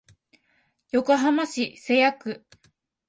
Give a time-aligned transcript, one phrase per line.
[0.89, 2.43] 横浜市瀬谷区